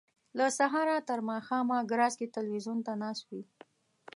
له 0.37 0.45
سهاره 0.57 0.97
تر 1.09 1.19
ماښامه 1.29 1.77
ګراج 1.91 2.13
کې 2.19 2.31
ټلویزیون 2.35 2.79
ته 2.87 2.93
ناست 3.01 3.23
وي. 3.31 3.43